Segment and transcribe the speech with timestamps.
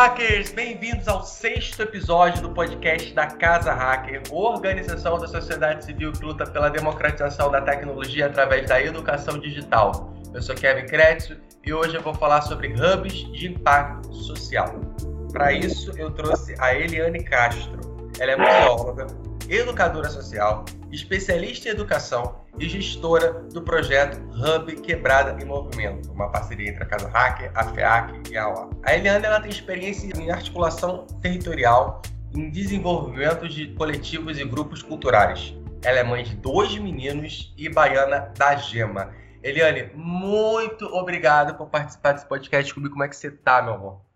[0.00, 0.50] hackers!
[0.50, 6.46] Bem-vindos ao sexto episódio do podcast da Casa Hacker, organização da sociedade civil que luta
[6.46, 10.10] pela democratização da tecnologia através da educação digital.
[10.32, 14.80] Eu sou Kevin Kretz e hoje eu vou falar sobre hubs de impacto social.
[15.34, 18.10] Para isso, eu trouxe a Eliane Castro.
[18.18, 19.06] Ela é museóloga,
[19.50, 26.70] educadora social, especialista em educação e gestora do projeto Hub Quebrada em Movimento, uma parceria
[26.70, 28.70] entre a Casa Hacker, a FEAC e a OA.
[28.84, 32.00] A Eliane ela tem experiência em articulação territorial,
[32.32, 35.54] em desenvolvimento de coletivos e grupos culturais.
[35.82, 39.12] Ela é mãe de dois meninos e baiana da Gema.
[39.42, 42.92] Eliane, muito obrigado por participar desse podcast comigo.
[42.92, 44.09] Como é que você tá, meu amor?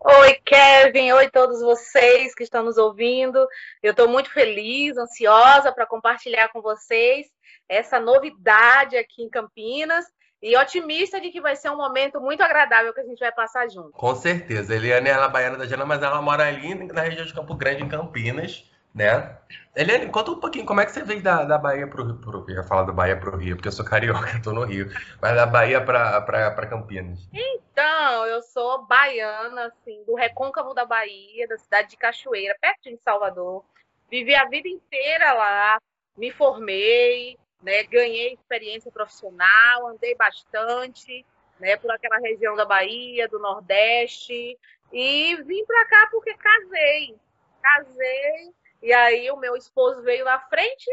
[0.00, 1.12] Oi, Kevin.
[1.12, 3.46] Oi, todos vocês que estão nos ouvindo.
[3.82, 7.26] Eu estou muito feliz, ansiosa para compartilhar com vocês
[7.68, 10.04] essa novidade aqui em Campinas
[10.42, 13.68] e otimista de que vai ser um momento muito agradável que a gente vai passar
[13.68, 13.90] junto.
[13.90, 14.74] Com certeza.
[14.74, 17.88] Eliane é baiana da Jana, mas ela mora ali na região de Campo Grande, em
[17.88, 18.64] Campinas
[18.96, 19.38] né?
[19.76, 22.56] Eliane, conta um pouquinho como é que você veio da, da Bahia pro, pro Eu
[22.56, 24.90] ia falar da Bahia pro Rio, porque eu sou carioca, tô no Rio.
[25.20, 27.28] Mas da Bahia para Campinas.
[27.30, 32.96] Então, eu sou baiana, assim, do recôncavo da Bahia, da cidade de Cachoeira, perto de
[33.04, 33.62] Salvador.
[34.10, 35.78] Vivi a vida inteira lá,
[36.16, 41.26] me formei, né, ganhei experiência profissional, andei bastante,
[41.60, 44.56] né, por aquela região da Bahia, do Nordeste,
[44.90, 47.14] e vim para cá porque casei.
[47.60, 50.90] Casei e aí o meu esposo veio na frente,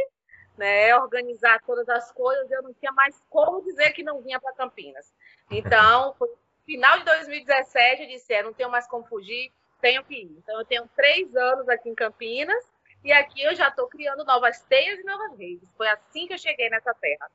[0.58, 4.54] né, organizar todas as coisas, eu não tinha mais como dizer que não vinha para
[4.54, 5.14] Campinas.
[5.50, 6.30] Então, foi
[6.66, 10.36] final de 2017, eu disse, é, não tenho mais como fugir, tenho que ir.
[10.38, 12.64] Então, eu tenho três anos aqui em Campinas,
[13.04, 15.68] e aqui eu já estou criando novas teias e novas redes.
[15.76, 17.30] Foi assim que eu cheguei nessa terra.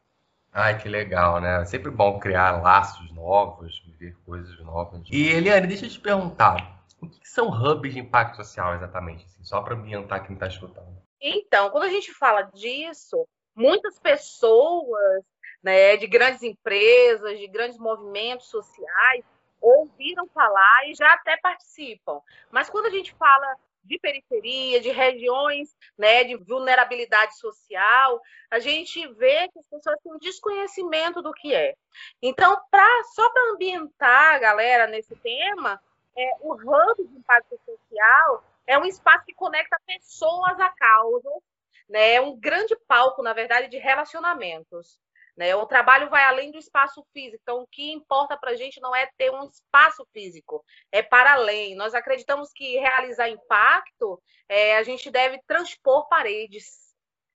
[0.50, 1.60] Ai, que legal, né?
[1.60, 5.02] É sempre bom criar laços novos, viver coisas novas.
[5.10, 6.77] E, Eliane, deixa eu te perguntar.
[7.00, 9.24] O que são hubs de impacto social exatamente?
[9.24, 10.96] Assim, só para ambientar quem está escutando.
[11.20, 15.24] Então, quando a gente fala disso, muitas pessoas
[15.62, 19.24] né, de grandes empresas, de grandes movimentos sociais,
[19.60, 22.20] ouviram falar e já até participam.
[22.50, 29.06] Mas quando a gente fala de periferia, de regiões né, de vulnerabilidade social, a gente
[29.14, 31.74] vê que as pessoas têm um desconhecimento do que é.
[32.22, 35.80] Então, pra, só para ambientar a galera nesse tema,
[36.18, 41.42] é, o hub de impacto social é um espaço que conecta pessoas a causas,
[41.88, 42.14] né?
[42.14, 44.98] é um grande palco, na verdade, de relacionamentos.
[45.36, 45.54] Né?
[45.54, 48.94] O trabalho vai além do espaço físico, então o que importa para a gente não
[48.94, 51.76] é ter um espaço físico, é para além.
[51.76, 56.92] Nós acreditamos que realizar impacto, é, a gente deve transpor paredes,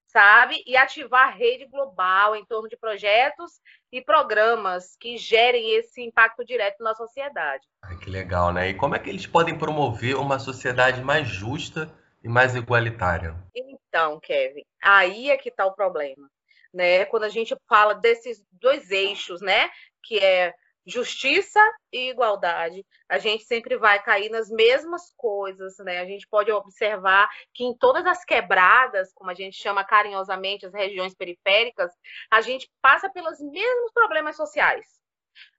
[0.07, 0.61] sabe?
[0.67, 3.61] E ativar rede global em torno de projetos
[3.93, 7.63] e programas que gerem esse impacto direto na sociedade.
[7.83, 8.69] Ai, que legal, né?
[8.69, 11.93] E como é que eles podem promover uma sociedade mais justa
[12.23, 13.35] e mais igualitária?
[13.55, 16.27] Então, Kevin, aí é que está o problema.
[16.73, 17.05] Né?
[17.05, 19.69] Quando a gente fala desses dois eixos, né?
[20.01, 20.55] Que é
[20.85, 21.59] justiça
[21.91, 25.99] e igualdade, a gente sempre vai cair nas mesmas coisas, né?
[25.99, 30.73] A gente pode observar que em todas as quebradas, como a gente chama carinhosamente as
[30.73, 31.91] regiões periféricas,
[32.29, 34.85] a gente passa pelos mesmos problemas sociais,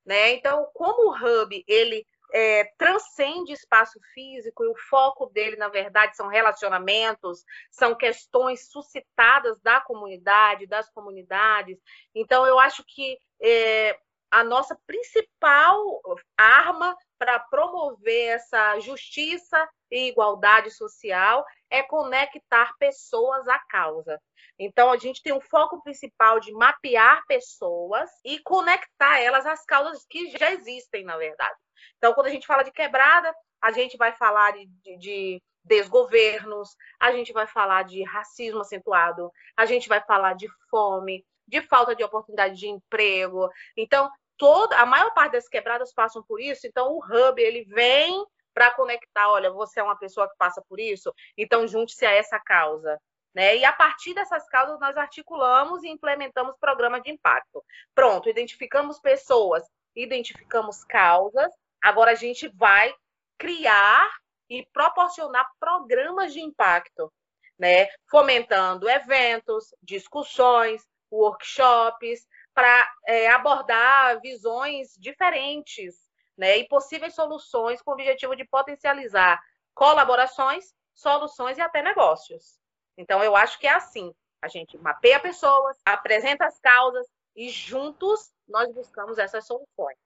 [0.04, 0.32] né?
[0.32, 6.16] Então, como o hub ele é, transcende espaço físico e o foco dele, na verdade,
[6.16, 11.78] são relacionamentos, são questões suscitadas da comunidade, das comunidades.
[12.12, 13.96] Então, eu acho que é,
[14.34, 16.00] a nossa principal
[16.36, 24.20] arma para promover essa justiça e igualdade social é conectar pessoas à causa.
[24.58, 30.04] Então, a gente tem um foco principal de mapear pessoas e conectar elas às causas
[30.10, 31.54] que já existem, na verdade.
[31.96, 36.70] Então, quando a gente fala de quebrada, a gente vai falar de, de, de desgovernos,
[36.98, 41.94] a gente vai falar de racismo acentuado, a gente vai falar de fome, de falta
[41.94, 43.48] de oportunidade de emprego.
[43.76, 48.24] Então, toda a maior parte das quebradas passam por isso, então o hub ele vem
[48.52, 52.38] para conectar, olha, você é uma pessoa que passa por isso, então junte-se a essa
[52.38, 53.00] causa.
[53.34, 53.56] Né?
[53.56, 57.64] E a partir dessas causas nós articulamos e implementamos programas de impacto.
[57.92, 59.64] Pronto, identificamos pessoas,
[59.96, 61.52] identificamos causas,
[61.82, 62.94] agora a gente vai
[63.36, 64.08] criar
[64.48, 67.12] e proporcionar programas de impacto,
[67.58, 67.88] né?
[68.08, 75.94] Fomentando eventos, discussões, workshops, para é, abordar visões diferentes
[76.36, 79.40] né, e possíveis soluções com o objetivo de potencializar
[79.74, 82.58] colaborações, soluções e até negócios.
[82.96, 88.32] Então, eu acho que é assim: a gente mapeia pessoas, apresenta as causas e juntos
[88.48, 89.98] nós buscamos essas soluções.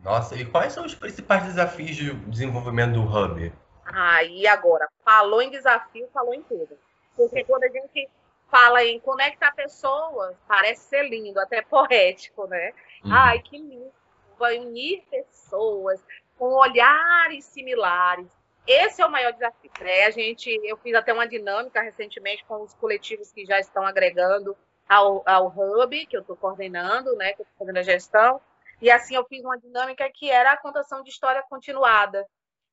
[0.00, 3.52] Nossa, e quais são os principais desafios de desenvolvimento do Hub?
[3.86, 4.86] Ah, e agora?
[5.02, 6.78] Falou em desafio, falou em tudo.
[7.16, 8.08] Porque quando a gente
[8.54, 12.72] fala em conectar pessoas, parece ser lindo, até poético, né?
[13.04, 13.12] Uhum.
[13.12, 13.92] Ai, que lindo.
[14.38, 16.00] Vai unir pessoas
[16.38, 18.28] com olhares similares.
[18.64, 19.72] Esse é o maior desafio.
[19.80, 20.04] Né?
[20.04, 24.56] A gente, eu fiz até uma dinâmica recentemente com os coletivos que já estão agregando
[24.88, 27.32] ao, ao Hub, que eu estou coordenando, né?
[27.32, 28.40] Que eu estou fazendo a gestão.
[28.80, 32.24] E assim eu fiz uma dinâmica que era a contação de história continuada.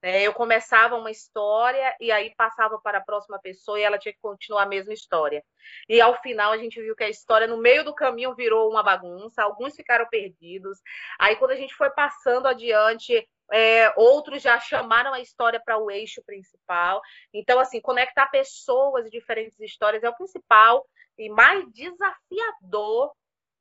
[0.02, 4.14] É, eu começava uma história e aí passava para a próxima pessoa e ela tinha
[4.14, 5.44] que continuar a mesma história.
[5.88, 8.82] E ao final a gente viu que a história no meio do caminho virou uma
[8.82, 10.80] bagunça, alguns ficaram perdidos.
[11.20, 15.92] Aí quando a gente foi passando adiante, é, outros já chamaram a história para o
[15.92, 17.02] eixo principal.
[17.34, 20.88] Então, assim, conectar pessoas de diferentes histórias é o principal
[21.18, 23.12] e mais desafiador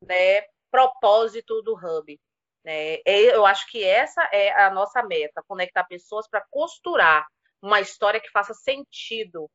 [0.02, 2.18] né, propósito do Hub.
[2.64, 7.26] É, é, eu acho que essa é a nossa meta, conectar pessoas para costurar
[7.62, 9.48] uma história que faça sentido.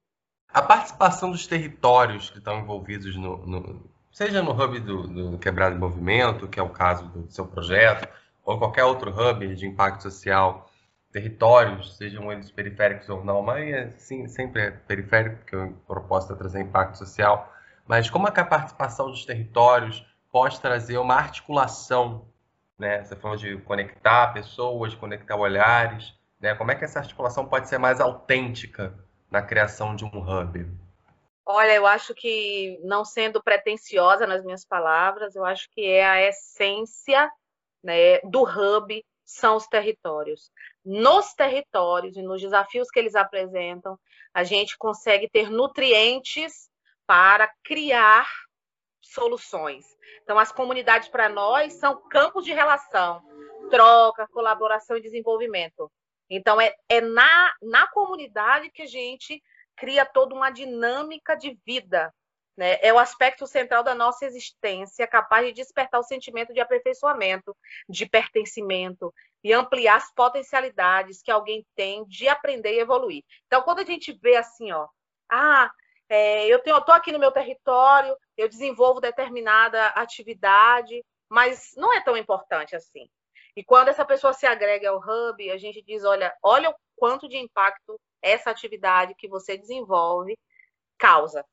[0.50, 5.78] A participação dos territórios que estão envolvidos no, no seja no hub do, do Quebrado
[5.78, 8.08] Movimento, que é o caso do seu projeto,
[8.46, 10.70] ou qualquer outro hub de impacto social,
[11.12, 16.38] territórios, sejam eles periféricos ou não, mas sim, sempre é periférico, porque o propósito é
[16.38, 17.54] trazer impacto social.
[17.86, 22.26] Mas como é que a participação dos territórios pode trazer uma articulação
[22.78, 23.04] né?
[23.04, 26.56] Você falou de conectar pessoas, conectar olhares, né?
[26.56, 28.98] Como é que essa articulação pode ser mais autêntica
[29.32, 30.66] na criação de um hub?
[31.46, 36.22] Olha, eu acho que, não sendo pretensiosa nas minhas palavras, eu acho que é a
[36.22, 37.30] essência
[37.84, 40.52] né, do hub são os territórios.
[40.84, 43.98] Nos territórios e nos desafios que eles apresentam,
[44.34, 46.70] a gente consegue ter nutrientes
[47.08, 48.28] para criar
[49.14, 49.86] soluções.
[50.24, 53.22] Então, as comunidades para nós são campos de relação,
[53.70, 55.92] troca, colaboração e desenvolvimento.
[56.30, 59.42] Então, é, é na, na comunidade que a gente
[59.76, 62.14] cria toda uma dinâmica de vida.
[62.58, 62.78] Né?
[62.82, 67.56] É o aspecto central da nossa existência, capaz de despertar o sentimento de aperfeiçoamento,
[67.88, 69.14] de pertencimento
[69.44, 73.24] e ampliar as potencialidades que alguém tem de aprender e evoluir.
[73.46, 74.88] Então, quando a gente vê assim, ó,
[75.30, 75.70] ah,
[76.10, 82.16] é, eu estou aqui no meu território, eu desenvolvo determinada atividade, mas não é tão
[82.16, 83.10] importante assim.
[83.56, 87.28] E quando essa pessoa se agrega ao hub, a gente diz, olha, olha o quanto
[87.28, 90.38] de impacto essa atividade que você desenvolve
[90.98, 91.46] causa.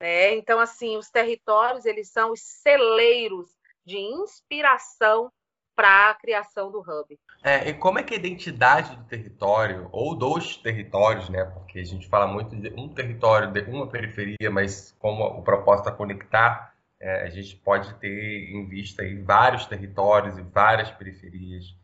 [0.00, 3.54] É, então, assim, os territórios, eles são os celeiros
[3.84, 5.32] de inspiração
[5.74, 7.18] para a criação do hub.
[7.42, 11.44] É, e como é que a identidade do território, ou dos territórios, né?
[11.44, 15.88] Porque a gente fala muito de um território, de uma periferia, mas como o propósito
[15.88, 21.74] é conectar, é, a gente pode ter em vista aí vários territórios e várias periferias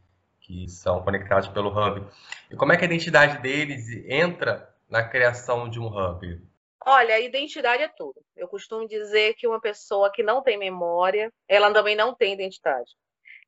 [0.40, 2.06] que são conectados pelo hub.
[2.50, 6.40] E como é que a identidade deles entra na criação de um hub?
[6.86, 8.22] Olha, a identidade é tudo.
[8.34, 12.96] Eu costumo dizer que uma pessoa que não tem memória, ela também não tem identidade.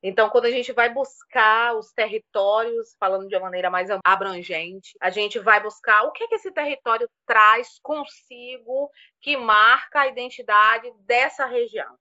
[0.02, 5.10] Então, quando a gente vai buscar os territórios, falando de uma maneira mais abrangente, a
[5.10, 11.44] gente vai buscar o que, que esse território traz consigo que marca a identidade dessa
[11.44, 11.98] região.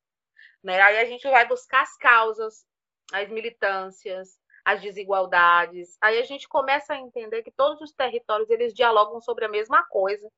[0.64, 0.80] Né?
[0.82, 2.66] Aí a gente vai buscar as causas,
[3.12, 5.98] as militâncias, as desigualdades.
[6.02, 9.84] Aí a gente começa a entender que todos os territórios eles dialogam sobre a mesma
[9.88, 10.30] coisa,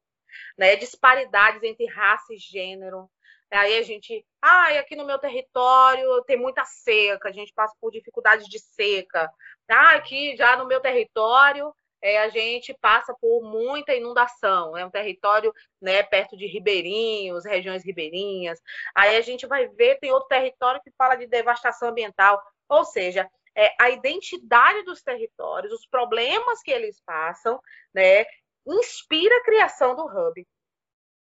[0.57, 0.75] né?
[0.75, 3.09] Disparidades entre raça e gênero,
[3.51, 7.91] Aí a gente, ah, aqui no meu território tem muita seca, a gente passa por
[7.91, 9.29] dificuldades de seca.
[9.69, 14.75] Ah, aqui já no meu território é, a gente passa por muita inundação.
[14.75, 18.59] É um território né, perto de ribeirinhos, regiões ribeirinhas.
[18.95, 22.41] Aí a gente vai ver, tem outro território que fala de devastação ambiental.
[22.67, 27.59] Ou seja, é, a identidade dos territórios, os problemas que eles passam,
[27.93, 28.25] né,
[28.65, 30.47] inspira a criação do hub.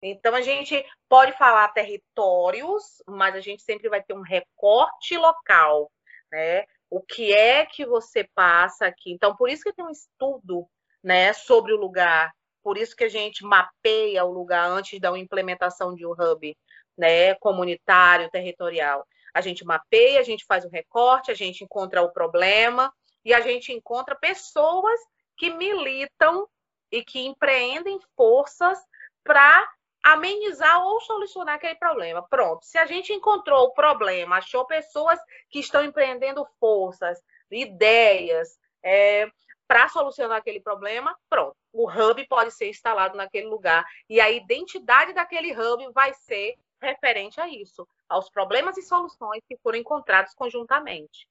[0.01, 5.91] Então, a gente pode falar territórios, mas a gente sempre vai ter um recorte local,
[6.31, 6.65] né?
[6.89, 9.11] O que é que você passa aqui?
[9.11, 10.67] Então, por isso que tem um estudo,
[11.03, 12.31] né, sobre o lugar,
[12.63, 16.55] por isso que a gente mapeia o lugar antes da implementação de um hub,
[16.97, 19.05] né, comunitário, territorial.
[19.33, 22.93] A gente mapeia, a gente faz o recorte, a gente encontra o problema
[23.23, 24.99] e a gente encontra pessoas
[25.37, 26.47] que militam
[26.91, 28.77] e que empreendem forças
[29.23, 29.67] para
[30.03, 32.21] amenizar ou solucionar aquele problema.
[32.27, 32.65] Pronto.
[32.65, 39.29] Se a gente encontrou o problema, achou pessoas que estão empreendendo forças, ideias é,
[39.67, 41.55] para solucionar aquele problema, pronto.
[41.71, 47.39] O hub pode ser instalado naquele lugar e a identidade daquele hub vai ser referente
[47.39, 51.27] a isso, aos problemas e soluções que foram encontrados conjuntamente.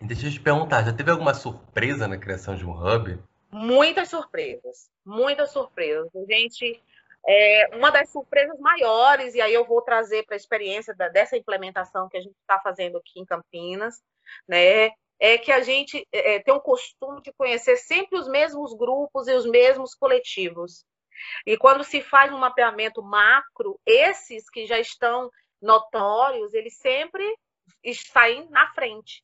[0.00, 3.18] Deixa eu te perguntar, já teve alguma surpresa na criação de um hub?
[3.50, 6.10] Muitas surpresas, muitas surpresas.
[6.14, 6.82] A gente,
[7.26, 11.36] é, uma das surpresas maiores, e aí eu vou trazer para a experiência da, dessa
[11.36, 14.02] implementação que a gente está fazendo aqui em Campinas,
[14.48, 19.28] né, é que a gente é, tem o costume de conhecer sempre os mesmos grupos
[19.28, 20.84] e os mesmos coletivos.
[21.46, 27.24] E quando se faz um mapeamento macro, esses que já estão notórios, eles sempre
[28.12, 29.22] saem na frente.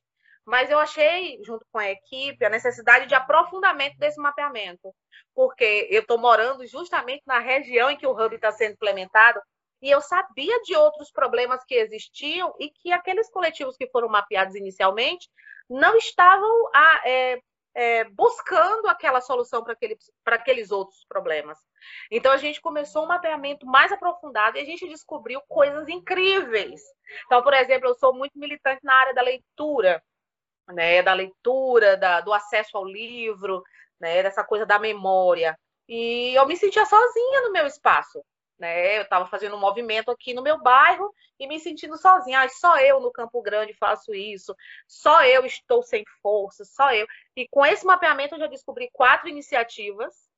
[0.48, 4.94] Mas eu achei, junto com a equipe, a necessidade de aprofundamento desse mapeamento,
[5.34, 9.38] porque eu estou morando justamente na região em que o hub está sendo implementado
[9.82, 14.54] e eu sabia de outros problemas que existiam e que aqueles coletivos que foram mapeados
[14.54, 15.28] inicialmente
[15.68, 17.38] não estavam a, é,
[17.74, 21.58] é, buscando aquela solução para aquele, aqueles outros problemas.
[22.10, 26.80] Então a gente começou um mapeamento mais aprofundado e a gente descobriu coisas incríveis.
[27.26, 30.02] Então, por exemplo, eu sou muito militante na área da leitura,
[30.68, 33.62] né, da leitura, da, do acesso ao livro,
[34.00, 35.58] né, dessa coisa da memória.
[35.88, 38.22] E eu me sentia sozinha no meu espaço.
[38.58, 38.98] Né?
[38.98, 42.42] Eu estava fazendo um movimento aqui no meu bairro e me sentindo sozinha.
[42.42, 44.54] Ah, só eu no Campo Grande faço isso,
[44.86, 47.06] só eu estou sem força, só eu.
[47.36, 50.28] E com esse mapeamento eu já descobri quatro iniciativas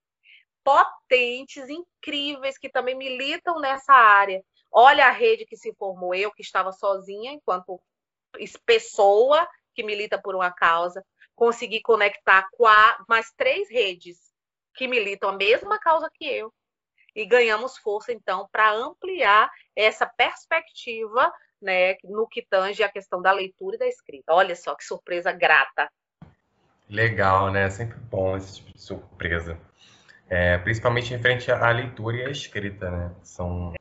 [0.62, 4.44] potentes, incríveis, que também militam nessa área.
[4.70, 7.80] Olha a rede que se formou, eu que estava sozinha enquanto
[8.66, 9.48] pessoa
[9.80, 11.02] que milita por uma causa,
[11.34, 12.46] consegui conectar
[13.08, 14.18] mais três redes
[14.74, 16.52] que militam a mesma causa que eu,
[17.16, 23.32] e ganhamos força, então, para ampliar essa perspectiva né, no que tange a questão da
[23.32, 24.34] leitura e da escrita.
[24.34, 25.90] Olha só que surpresa grata.
[26.88, 27.68] Legal, né?
[27.70, 29.58] Sempre bom esse tipo de surpresa.
[30.28, 33.12] É, principalmente em frente à leitura e à escrita, né?
[33.22, 33.74] São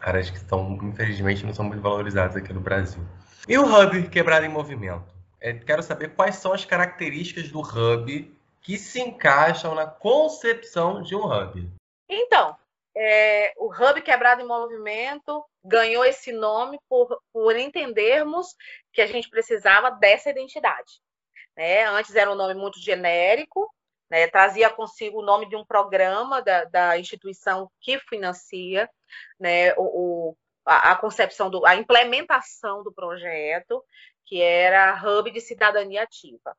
[0.00, 3.02] áreas que estão, infelizmente, não são muito valorizadas aqui no Brasil.
[3.48, 5.15] E o Hub Quebrado em Movimento?
[5.40, 11.14] É, quero saber quais são as características do Hub que se encaixam na concepção de
[11.14, 11.70] um Hub.
[12.08, 12.56] Então,
[12.96, 18.56] é, o Hub Quebrado em Movimento ganhou esse nome por, por entendermos
[18.92, 21.00] que a gente precisava dessa identidade.
[21.56, 21.84] Né?
[21.84, 23.72] Antes era um nome muito genérico,
[24.10, 24.26] né?
[24.28, 28.88] trazia consigo o nome de um programa da, da instituição que financia
[29.38, 29.74] né?
[29.74, 29.82] o,
[30.30, 33.84] o a, a, concepção, do, a implementação do projeto,
[34.26, 36.56] que era Hub de Cidadania Ativa.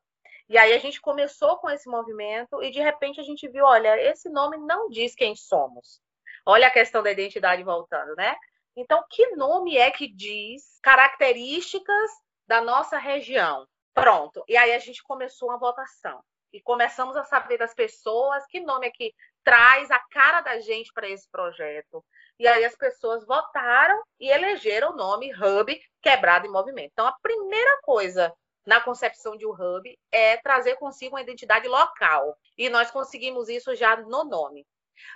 [0.48, 4.00] E aí a gente começou com esse movimento e de repente a gente viu, olha,
[4.10, 6.00] esse nome não diz quem somos.
[6.46, 8.34] Olha a questão da identidade voltando, né?
[8.74, 12.10] Então, que nome é que diz características
[12.46, 13.66] da nossa região?
[13.92, 14.42] Pronto.
[14.48, 16.22] E aí a gente começou uma votação.
[16.52, 19.12] E começamos a saber das pessoas que nome é que
[19.44, 22.02] traz a cara da gente para esse projeto.
[22.38, 26.90] E aí as pessoas votaram e elegeram o nome Hub Quebrado em Movimento.
[26.92, 28.32] Então, a primeira coisa
[28.64, 32.36] na concepção de um hub é trazer consigo uma identidade local.
[32.56, 34.66] E nós conseguimos isso já no nome.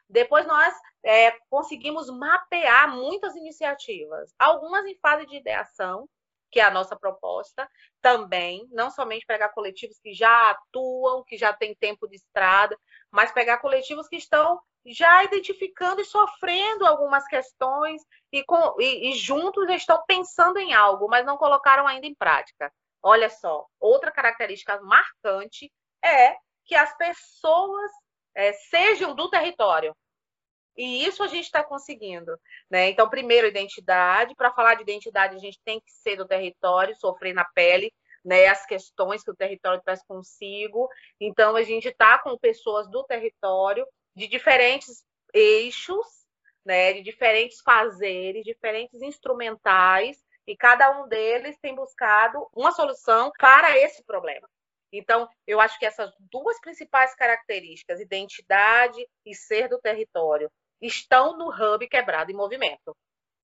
[0.08, 0.74] Depois nós
[1.04, 6.08] é, conseguimos mapear muitas iniciativas, algumas em fase de ideação,
[6.52, 7.66] que é a nossa proposta,
[8.02, 12.78] também, não somente pegar coletivos que já atuam, que já têm tempo de estrada,
[13.10, 19.14] mas pegar coletivos que estão já identificando e sofrendo algumas questões e, com, e, e
[19.14, 22.70] juntos estão pensando em algo, mas não colocaram ainda em prática.
[23.02, 25.72] Olha só, outra característica marcante
[26.04, 27.90] é que as pessoas
[28.34, 29.96] é, sejam do território.
[30.76, 32.38] E isso a gente está conseguindo.
[32.70, 32.90] Né?
[32.90, 34.34] Então, primeiro, identidade.
[34.34, 37.92] Para falar de identidade, a gente tem que ser do território, sofrer na pele
[38.24, 40.88] né, as questões que o território traz consigo.
[41.20, 46.06] Então, a gente está com pessoas do território, de diferentes eixos,
[46.64, 53.76] né, de diferentes fazeres, diferentes instrumentais, e cada um deles tem buscado uma solução para
[53.78, 54.48] esse problema.
[54.92, 60.50] Então, eu acho que essas duas principais características, identidade e ser do território,
[60.82, 62.96] estão no hub quebrado em movimento.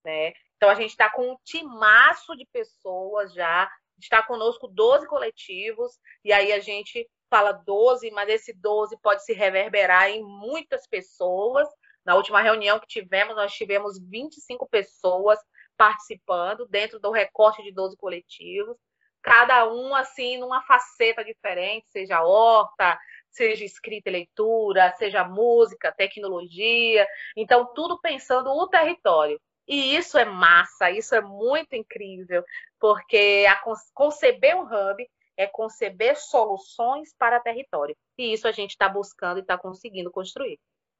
[0.03, 0.33] Né?
[0.57, 6.31] Então, a gente está com um timaço de pessoas já, está conosco 12 coletivos, e
[6.31, 11.67] aí a gente fala 12, mas esse 12 pode se reverberar em muitas pessoas.
[12.05, 15.39] Na última reunião que tivemos, nós tivemos 25 pessoas
[15.77, 18.77] participando dentro do recorte de 12 coletivos
[19.21, 22.97] cada um assim numa faceta diferente, seja horta,
[23.29, 29.39] seja escrita e leitura, seja música, tecnologia, então tudo pensando o território.
[29.67, 32.43] E isso é massa, isso é muito incrível,
[32.79, 33.61] porque a
[33.93, 35.07] conceber um hub
[35.37, 37.95] é conceber soluções para território.
[38.17, 40.59] E isso a gente está buscando e está conseguindo construir.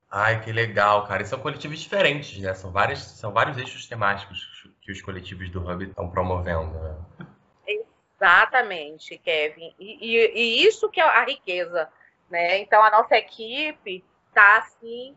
[0.09, 1.21] Ai, que legal, cara.
[1.21, 2.53] E são coletivos diferentes, né?
[2.53, 6.71] São, várias, são vários eixos temáticos que os coletivos do Hub estão promovendo.
[6.79, 7.27] Né?
[7.67, 9.73] Exatamente, Kevin.
[9.77, 11.87] E, e, e, isso que é a riqueza,
[12.29, 12.59] né?
[12.59, 15.15] Então a nossa equipe está assim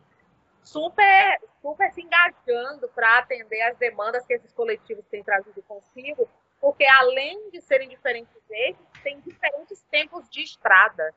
[0.63, 6.29] super, super se engajando para atender as demandas que esses coletivos têm trazido consigo,
[6.61, 11.13] porque além de serem diferentes eixos, tem diferentes tempos de estrada,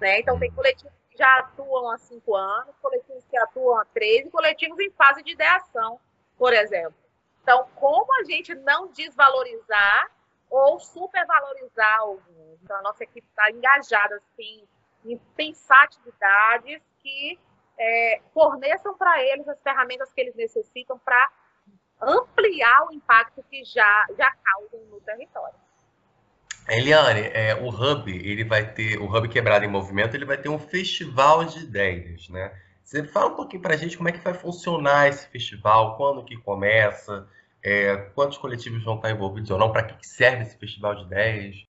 [0.00, 0.20] né?
[0.20, 4.30] Então tem coletivos que já atuam há cinco anos, coletivos que atuam há três, e
[4.30, 5.98] coletivos em fase de ideação,
[6.36, 6.94] por exemplo.
[7.42, 10.10] Então, como a gente não desvalorizar
[10.48, 12.62] ou supervalorizar alguns?
[12.62, 14.66] Então, a nossa equipe está engajada assim,
[15.04, 17.38] em pensar atividades que
[17.78, 21.30] é, forneçam para eles as ferramentas que eles necessitam para
[22.00, 25.54] ampliar o impacto que já, já causam no território.
[26.68, 30.48] Eliane, é, o Hub, ele vai ter, o Hub Quebrado em Movimento, ele vai ter
[30.48, 32.52] um festival de ideias, né?
[32.84, 36.24] Você fala um pouquinho para a gente como é que vai funcionar esse festival, quando
[36.24, 37.26] que começa,
[37.62, 41.64] é, quantos coletivos vão estar envolvidos ou não, para que serve esse festival de ideias?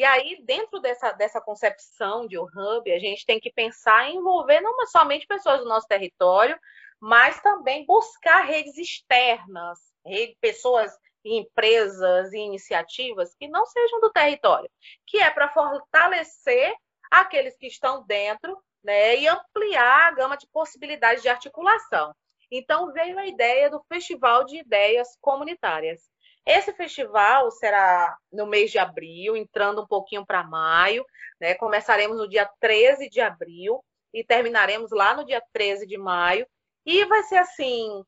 [0.00, 4.16] E aí, dentro dessa, dessa concepção de um hub, a gente tem que pensar em
[4.16, 6.58] envolver não somente pessoas do nosso território,
[6.98, 10.90] mas também buscar redes externas, rede, pessoas
[11.22, 14.70] empresas e iniciativas que não sejam do território,
[15.06, 16.74] que é para fortalecer
[17.10, 22.14] aqueles que estão dentro né, e ampliar a gama de possibilidades de articulação.
[22.50, 26.00] Então veio a ideia do Festival de Ideias Comunitárias.
[26.46, 31.04] Esse festival será no mês de abril, entrando um pouquinho para maio,
[31.40, 31.54] né?
[31.54, 36.46] Começaremos no dia 13 de abril e terminaremos lá no dia 13 de maio.
[36.84, 38.02] E vai ser assim,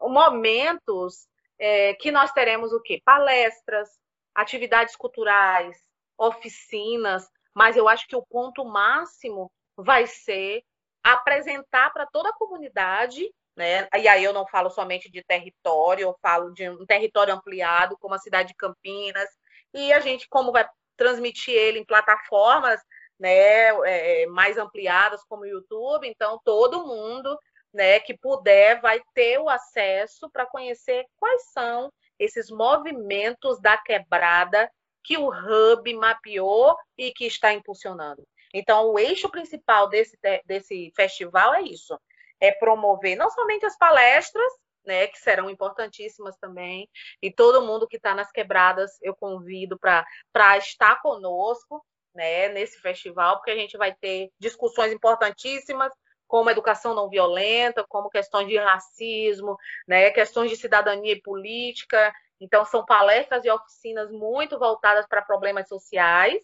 [0.00, 1.26] momentos
[1.58, 3.00] é, que nós teremos o quê?
[3.04, 3.88] Palestras,
[4.34, 5.76] atividades culturais,
[6.16, 10.62] oficinas, mas eu acho que o ponto máximo vai ser
[11.02, 13.28] apresentar para toda a comunidade,
[13.58, 13.88] né?
[13.98, 18.14] E aí eu não falo somente de território, eu falo de um território ampliado, como
[18.14, 19.28] a cidade de Campinas,
[19.74, 22.80] e a gente, como vai transmitir ele em plataformas
[23.18, 27.36] né, é, mais ampliadas como o YouTube, então todo mundo
[27.74, 34.70] né, que puder vai ter o acesso para conhecer quais são esses movimentos da quebrada
[35.02, 38.24] que o Hub mapeou e que está impulsionando.
[38.54, 41.98] Então, o eixo principal desse, desse festival é isso:
[42.40, 44.52] é promover não somente as palestras,
[44.84, 46.88] né, que serão importantíssimas também,
[47.22, 53.36] e todo mundo que está nas quebradas eu convido para estar conosco né, nesse festival,
[53.36, 55.92] porque a gente vai ter discussões importantíssimas
[56.26, 62.12] como educação não violenta, como questões de racismo, né, questões de cidadania e política.
[62.38, 66.42] Então, são palestras e oficinas muito voltadas para problemas sociais.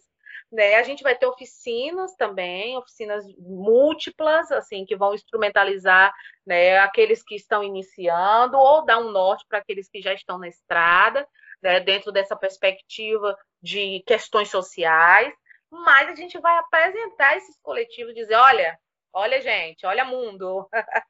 [0.54, 0.76] Né?
[0.76, 6.14] A gente vai ter oficinas também, oficinas múltiplas, assim, que vão instrumentalizar
[6.46, 10.46] né, aqueles que estão iniciando ou dar um norte para aqueles que já estão na
[10.46, 11.26] estrada,
[11.60, 15.34] né, dentro dessa perspectiva de questões sociais.
[15.68, 18.78] Mas a gente vai apresentar esses coletivos, dizer, olha,
[19.16, 20.68] Olha, gente, olha mundo.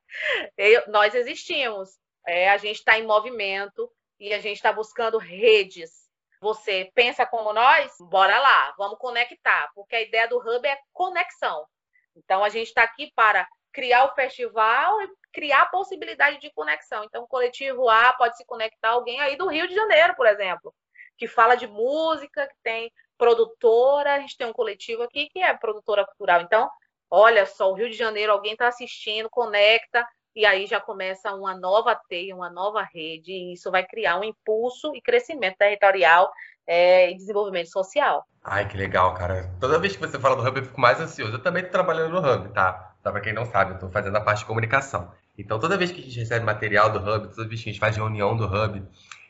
[0.58, 1.88] Eu, nós existimos.
[2.26, 6.03] É, a gente está em movimento e a gente está buscando redes.
[6.44, 7.90] Você pensa como nós?
[8.00, 11.66] Bora lá, vamos conectar, porque a ideia do Hub é conexão.
[12.14, 17.02] Então, a gente está aqui para criar o festival e criar a possibilidade de conexão.
[17.04, 20.74] Então, o coletivo A pode se conectar alguém aí do Rio de Janeiro, por exemplo,
[21.16, 25.56] que fala de música, que tem produtora, a gente tem um coletivo aqui que é
[25.56, 26.42] produtora cultural.
[26.42, 26.70] Então,
[27.10, 31.56] olha só, o Rio de Janeiro, alguém está assistindo, conecta, e aí já começa uma
[31.56, 36.32] nova teia, uma nova rede, e isso vai criar um impulso e crescimento territorial
[36.66, 38.26] é, e desenvolvimento social.
[38.42, 39.50] Ai, que legal, cara.
[39.60, 41.34] Toda vez que você fala do Hub, eu fico mais ansioso.
[41.34, 42.94] Eu também estou trabalhando no Hub, tá?
[43.02, 45.12] Tá, pra quem não sabe, eu estou fazendo a parte de comunicação.
[45.36, 47.80] Então, toda vez que a gente recebe material do Hub, toda vez que a gente
[47.80, 48.82] faz reunião do Hub,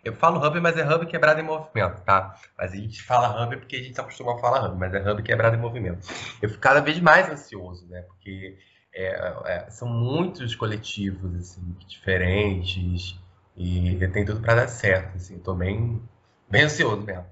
[0.04, 2.36] eu falo hub, mas é hub quebrado em movimento, tá?
[2.58, 5.22] Mas a gente fala hub porque a gente acostuma a falar hub, mas é hub
[5.22, 6.06] quebrado em movimento.
[6.42, 8.02] Eu fico cada vez mais ansioso, né?
[8.02, 8.58] Porque
[8.94, 13.18] é, é, são muitos coletivos, assim, diferentes
[13.56, 15.38] e tem tudo para dar certo, assim.
[15.38, 16.02] Tô bem,
[16.48, 17.26] bem ansioso mesmo.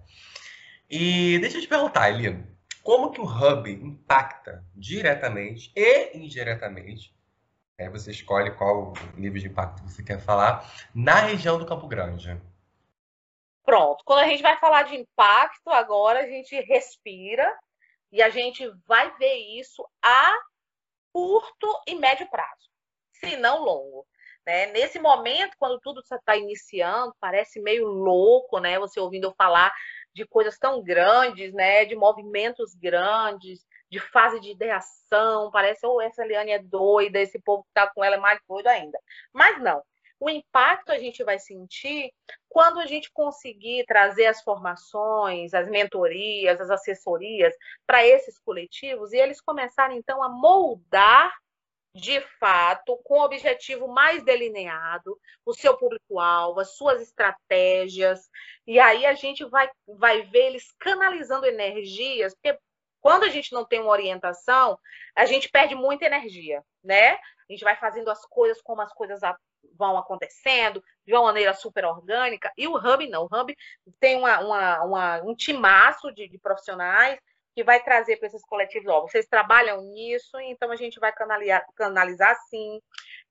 [0.90, 2.46] E deixa eu te perguntar, Elino,
[2.83, 7.14] como que o hub impacta diretamente e indiretamente
[7.83, 12.40] Aí você escolhe qual nível de impacto você quer falar na região do Campo Grande.
[13.64, 14.05] Pronto.
[14.05, 17.53] Quando a gente vai falar de impacto, agora a gente respira
[18.11, 20.38] e a gente vai ver isso a
[21.12, 22.68] curto e médio prazo,
[23.12, 24.07] se não longo.
[24.46, 24.66] Né?
[24.66, 28.79] Nesse momento, quando tudo está iniciando, parece meio louco, né?
[28.79, 29.72] Você ouvindo eu falar
[30.14, 31.85] de coisas tão grandes, né?
[31.85, 35.51] De movimentos grandes, de fase de ideação.
[35.53, 38.40] Parece, ou oh, essa Liane é doida, esse povo que está com ela é mais
[38.48, 38.98] doido ainda.
[39.33, 39.81] Mas não.
[40.22, 42.12] O impacto a gente vai sentir
[42.48, 47.52] quando a gente conseguir trazer as formações, as mentorias, as assessorias
[47.85, 51.35] para esses coletivos e eles começarem então a moldar
[51.92, 58.30] de fato, com o objetivo mais delineado, o seu público-alvo, as suas estratégias,
[58.64, 62.56] e aí a gente vai, vai ver eles canalizando energias, porque
[63.00, 64.78] quando a gente não tem uma orientação,
[65.16, 67.14] a gente perde muita energia, né?
[67.14, 69.20] A gente vai fazendo as coisas como as coisas
[69.77, 73.25] vão acontecendo, de uma maneira super orgânica, e o Hub não.
[73.25, 73.57] O Hub
[73.98, 77.18] tem uma, uma, uma um timaço de, de profissionais
[77.55, 81.66] que vai trazer para esses coletivos, ó, vocês trabalham nisso, então a gente vai canalizar,
[81.77, 82.81] canalizar assim,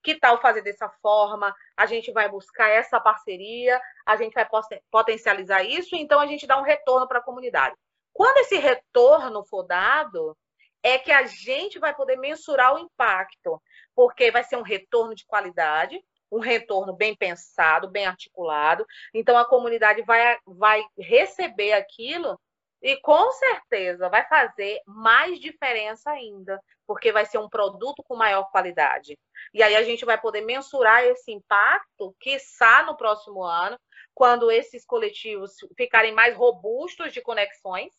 [0.04, 4.48] que tal fazer dessa forma, a gente vai buscar essa parceria, a gente vai
[4.92, 7.76] potencializar isso, então a gente dá um retorno para a comunidade.
[8.14, 10.38] Quando esse retorno for dado,
[10.84, 13.62] é que a gente vai poder mensurar o impacto,
[13.96, 19.46] porque vai ser um retorno de qualidade, um retorno bem pensado, bem articulado, então a
[19.46, 22.40] comunidade vai, vai receber aquilo
[22.82, 28.50] e com certeza vai fazer mais diferença ainda, porque vai ser um produto com maior
[28.50, 29.18] qualidade.
[29.54, 33.78] E aí a gente vai poder mensurar esse impacto, está no próximo ano,
[34.16, 37.94] quando esses coletivos ficarem mais robustos de conexões,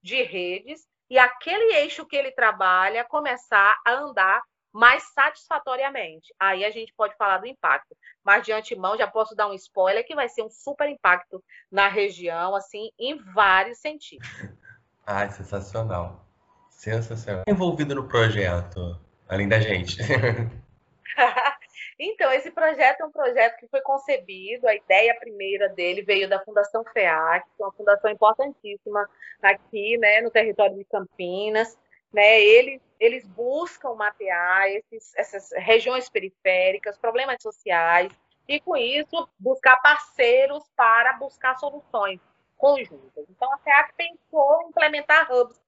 [0.00, 4.42] de redes, e aquele eixo que ele trabalha começar a andar
[4.78, 6.32] mais satisfatoriamente.
[6.38, 7.96] Aí a gente pode falar do impacto.
[8.22, 11.88] Mas de antemão já posso dar um spoiler que vai ser um super impacto na
[11.88, 14.28] região, assim, em vários sentidos.
[15.04, 16.24] Ai, sensacional.
[16.70, 17.42] Sensacional.
[17.48, 18.96] Envolvido no projeto,
[19.28, 19.98] além da gente.
[21.98, 26.38] então, esse projeto é um projeto que foi concebido, a ideia primeira dele veio da
[26.44, 29.08] Fundação FEAC, que é uma fundação importantíssima
[29.42, 31.76] aqui, né, no território de Campinas
[32.12, 32.40] né?
[32.40, 38.12] Eles, eles buscam mapear esses, essas regiões periféricas, problemas sociais,
[38.46, 42.20] e com isso buscar parceiros para buscar soluções
[42.56, 43.24] conjuntas.
[43.28, 45.60] Então, a FEAC pensou em implementar hubs,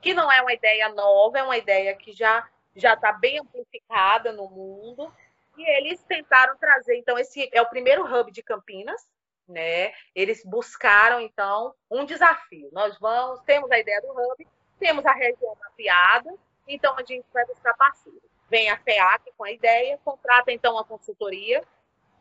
[0.00, 4.32] que não é uma ideia nova, é uma ideia que já já está bem amplificada
[4.32, 5.12] no mundo,
[5.56, 9.08] e eles tentaram trazer, então, esse é o primeiro hub de Campinas,
[9.48, 9.92] né?
[10.14, 12.68] Eles buscaram, então, um desafio.
[12.72, 14.46] Nós vamos, temos a ideia do hub,
[14.78, 16.32] temos a região mapeada,
[16.68, 18.22] então a gente vai buscar parceiros.
[18.48, 21.62] Vem a FEAC com a ideia, contrata então a consultoria,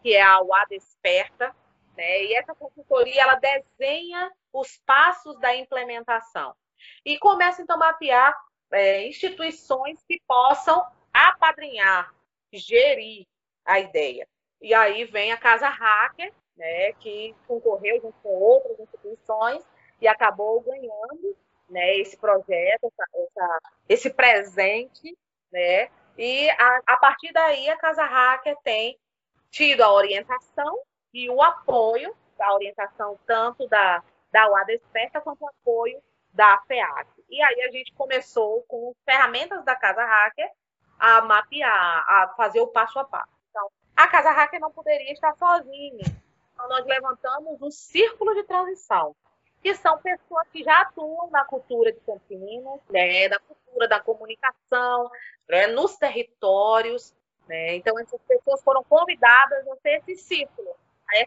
[0.01, 1.55] que é a UA Desperta,
[1.95, 2.23] né?
[2.23, 6.55] e essa consultoria ela desenha os passos da implementação.
[7.05, 8.35] E começa então a mapear
[8.71, 12.13] é, instituições que possam apadrinhar,
[12.51, 13.25] gerir
[13.65, 14.27] a ideia.
[14.61, 19.63] E aí vem a Casa Hacker, né, que concorreu junto com outras instituições
[20.01, 21.37] e acabou ganhando
[21.69, 25.17] né, esse projeto, essa, essa, esse presente,
[25.51, 25.89] né?
[26.17, 28.97] E a, a, partir daí a Casa Hacker tem
[29.51, 30.79] tido a orientação
[31.13, 36.01] e o apoio da orientação tanto da, da UA Desperta quanto o apoio
[36.33, 37.07] da FEAC.
[37.29, 40.49] E aí a gente começou com ferramentas da Casa Hacker
[40.99, 43.31] a mapear, a fazer o passo a passo.
[43.49, 46.05] Então, a Casa Hacker não poderia estar sozinha.
[46.53, 49.15] Então, nós levantamos um círculo de transição
[49.61, 55.09] que são pessoas que já atuam na cultura de Campinas, né, da cultura da comunicação,
[55.49, 57.13] né, nos territórios.
[57.47, 57.75] Né?
[57.75, 60.75] Então, essas pessoas foram convidadas a ter esse ciclo,
[61.09, 61.25] a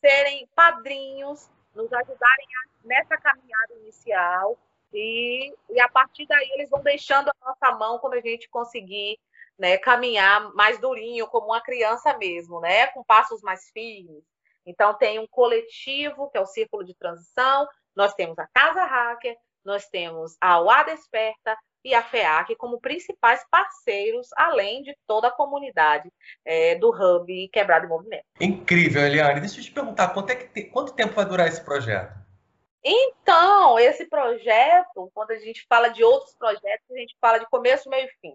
[0.00, 4.56] serem padrinhos, nos ajudarem a, nessa caminhada inicial.
[4.92, 9.18] E, e a partir daí eles vão deixando a nossa mão quando a gente conseguir
[9.58, 14.22] né, caminhar mais durinho, como uma criança mesmo, né, com passos mais firmes.
[14.68, 19.34] Então, tem um coletivo, que é o Círculo de Transição, nós temos a Casa Hacker,
[19.64, 25.32] nós temos a UA Desperta e a FEAC como principais parceiros, além de toda a
[25.32, 26.12] comunidade
[26.44, 28.24] é, do Hub Quebrado em Movimento.
[28.38, 29.40] Incrível, Eliane.
[29.40, 32.12] Deixa eu te perguntar, quanto, é que, quanto tempo vai durar esse projeto?
[32.84, 37.88] Então, esse projeto, quando a gente fala de outros projetos, a gente fala de começo,
[37.88, 38.34] meio e fim.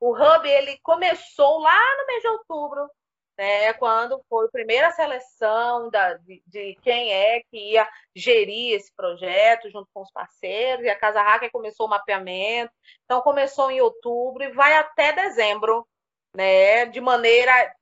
[0.00, 2.90] O Hub ele começou lá no mês de outubro
[3.38, 8.94] né, quando foi a primeira seleção da, de, de, quem é que ia gerir esse
[8.94, 12.72] projeto junto com os parceiros, e a Casa Hacker começou o mapeamento.
[13.04, 15.86] Então, começou em outubro e vai até dezembro,
[16.34, 17.74] né, de maneira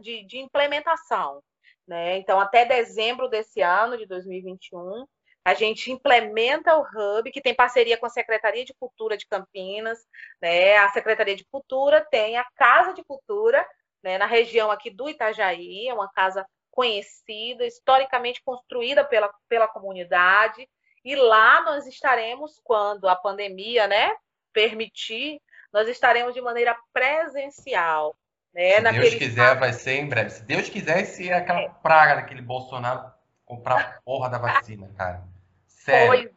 [0.00, 1.42] de, de implementação.
[1.86, 2.18] Né?
[2.18, 5.06] Então, até dezembro desse ano, de 2021,
[5.44, 9.98] a gente implementa o Hub, que tem parceria com a Secretaria de Cultura de Campinas.
[10.40, 10.76] Né?
[10.76, 13.66] A Secretaria de Cultura tem a Casa de Cultura,
[14.02, 20.68] né, na região aqui do Itajaí, é uma casa conhecida, historicamente construída pela, pela comunidade,
[21.04, 24.12] e lá nós estaremos, quando a pandemia né,
[24.52, 25.40] permitir,
[25.72, 28.16] nós estaremos de maneira presencial.
[28.54, 30.30] Né, Se Deus quiser, vai ser em breve.
[30.30, 31.68] Se Deus quiser, se é aquela é.
[31.82, 33.10] praga daquele Bolsonaro
[33.44, 35.24] comprar a porra da vacina, cara.
[35.66, 36.30] Sério.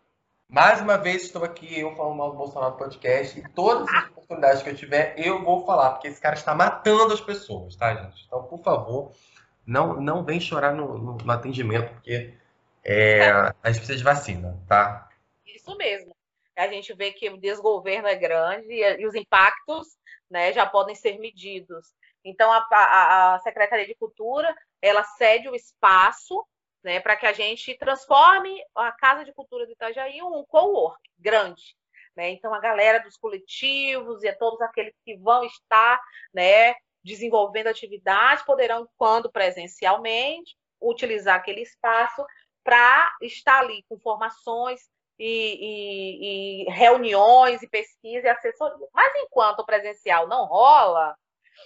[0.48, 4.10] Mais uma vez estou aqui, eu falando mal do Bolsonaro no podcast, e todas as
[4.26, 7.94] oportunidades que eu tiver, eu vou falar, porque esse cara está matando as pessoas, tá,
[7.94, 8.26] gente?
[8.26, 9.12] Então, por favor,
[9.66, 12.34] não, não vem chorar no, no, no atendimento, porque
[12.84, 15.10] é, a gente precisa de vacina, tá?
[15.46, 16.16] Isso mesmo.
[16.56, 19.98] A gente vê que o desgoverno é grande e, os impactos
[20.30, 21.94] né, já podem ser medidos.
[22.24, 26.46] Então, a, a, a Secretaria de Cultura, ela cede o espaço
[26.84, 31.02] né, para que a gente transforme a Casa de Cultura de Itajaí em um co-work
[31.18, 31.76] grande.
[32.16, 32.32] Né?
[32.32, 36.00] Então, a galera dos coletivos e todos aqueles que vão estar
[36.34, 42.26] né, desenvolvendo atividades poderão, quando presencialmente, utilizar aquele espaço
[42.64, 44.82] para estar ali com formações
[45.20, 48.88] e, e, e, reuniões e pesquisa e assessoria.
[48.94, 51.16] Mas enquanto o presencial não rola,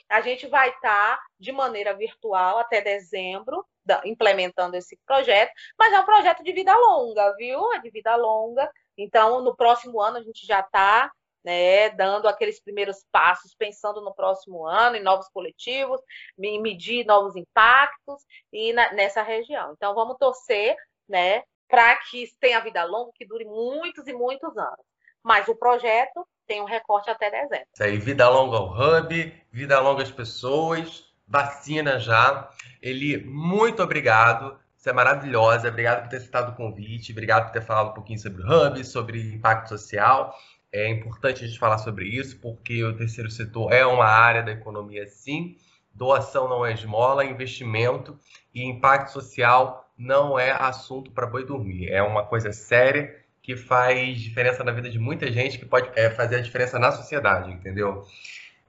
[0.10, 3.66] a gente vai estar de maneira virtual até dezembro,
[4.06, 7.74] implementando esse projeto, mas é um projeto de vida longa, viu?
[7.74, 8.70] É de vida longa.
[9.00, 11.12] Então, no próximo ano, a gente já está
[11.44, 16.02] né, dando aqueles primeiros passos, pensando no próximo ano, em novos coletivos,
[16.38, 19.74] em medir novos impactos e na, nessa região.
[19.74, 20.76] Então, vamos torcer
[21.08, 24.86] né, para que tenha vida longa, que dure muitos e muitos anos.
[25.24, 27.68] Mas o projeto tem um recorte até dezembro.
[27.74, 32.50] Isso aí, vida longa ao hub, vida longa às pessoas, vacina já.
[32.82, 34.60] Eli, muito obrigado.
[34.80, 35.68] Você é maravilhosa.
[35.68, 37.12] Obrigado por ter citado o convite.
[37.12, 40.34] Obrigado por ter falado um pouquinho sobre o hub, sobre impacto social.
[40.72, 44.54] É importante a gente falar sobre isso, porque o terceiro setor é uma área da
[44.54, 45.58] economia, sim.
[45.94, 48.18] Doação não é esmola, investimento
[48.56, 51.90] e impacto social não é assunto para boi dormir.
[51.90, 56.10] É uma coisa séria que faz diferença na vida de muita gente, que pode é,
[56.10, 58.06] fazer a diferença na sociedade, entendeu?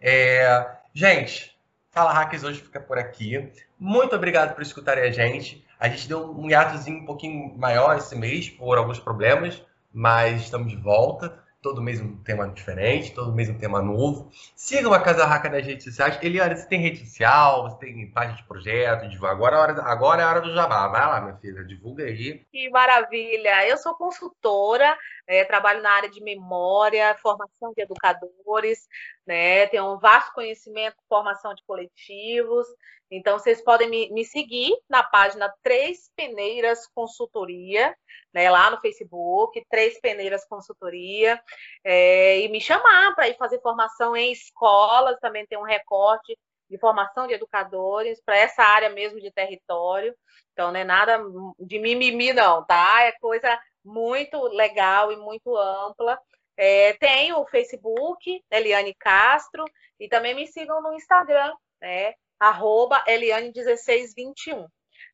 [0.01, 0.67] É...
[0.93, 1.57] Gente,
[1.93, 3.49] Fala Hackers hoje fica por aqui.
[3.79, 5.65] Muito obrigado por escutarem a gente.
[5.81, 10.71] A gente deu um hiatozinho um pouquinho maior esse mês por alguns problemas, mas estamos
[10.71, 14.31] de volta todo mês um tema diferente, todo mês um tema novo.
[14.57, 16.19] Sigam a Casa Raca nas redes sociais.
[16.23, 19.27] Eliane, você tem rede social, você tem página de projeto.
[19.27, 20.89] Agora, é hora, agora é a hora do jabá.
[20.89, 22.45] Vai lá, minha filha, divulga aí.
[22.51, 23.69] Que maravilha!
[23.69, 28.89] Eu sou consultora, é, trabalho na área de memória, formação de educadores,
[29.27, 29.67] né?
[29.67, 32.67] Tenho um vasto conhecimento, formação de coletivos.
[33.11, 37.97] Então, vocês podem me, me seguir na página Três Peneiras Consultoria,
[38.33, 41.43] né, lá no Facebook, Três Peneiras Consultoria,
[41.83, 46.39] é, e me chamar para ir fazer formação em escolas, também tem um recorte
[46.71, 50.15] de formação de educadores para essa área mesmo de território.
[50.53, 51.21] Então, não é nada
[51.59, 53.03] de mimimi, não, tá?
[53.03, 56.17] É coisa muito legal e muito ampla.
[56.57, 59.65] É, tem o Facebook, Eliane Castro,
[59.99, 62.15] e também me sigam no Instagram, né?
[62.41, 64.67] Arroba Eliane1621.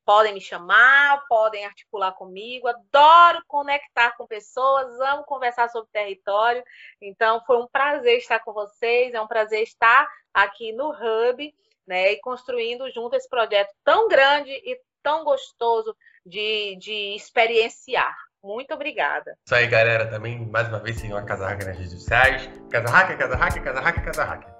[0.04, 2.68] Podem me chamar, podem articular comigo.
[2.68, 6.62] Adoro conectar com pessoas, amo conversar sobre território.
[7.02, 11.52] Então, foi um prazer estar com vocês, é um prazer estar aqui no Hub,
[11.84, 18.14] né, e construindo junto esse projeto tão grande e tão gostoso de, de experienciar.
[18.42, 19.36] Muito obrigada.
[19.44, 20.08] Isso aí, galera.
[20.08, 22.48] Também, mais uma vez, sigam a Casa Hacker nas redes sociais.
[22.70, 24.56] Casa Hacker, Casa Hacker, Casa Casa.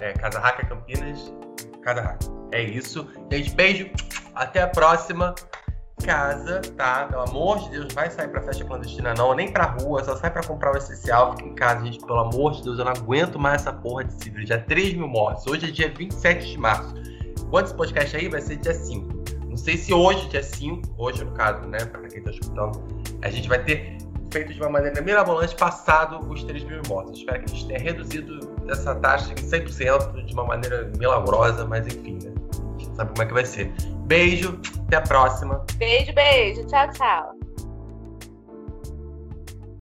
[0.00, 1.32] É, Casa Campinas
[1.88, 2.20] cada hack.
[2.52, 3.06] É isso.
[3.32, 3.90] Gente, beijo.
[4.34, 5.34] Até a próxima.
[6.04, 7.06] Casa, tá?
[7.06, 10.30] Pelo amor de Deus, vai sair pra festa clandestina não, nem pra rua, só sai
[10.30, 13.36] pra comprar o essencial, fica em casa, gente, pelo amor de Deus, eu não aguento
[13.36, 16.94] mais essa porra de civil, já 3 mil mortes, hoje é dia 27 de março,
[17.50, 19.08] quando esse podcast aí vai ser dia 5,
[19.48, 22.80] não sei se hoje, dia 5, hoje no caso, né, pra quem tá escutando,
[23.20, 23.98] a gente vai ter
[24.30, 27.18] feito de uma maneira mirabolante passado os 3 mil mortos.
[27.18, 31.86] Espero que a gente tenha reduzido essa taxa em 100% de uma maneira milagrosa, mas
[31.86, 32.32] enfim, né?
[32.76, 33.72] A gente sabe como é que vai ser.
[34.06, 35.64] Beijo, até a próxima.
[35.76, 36.66] Beijo, beijo.
[36.66, 37.37] Tchau, tchau.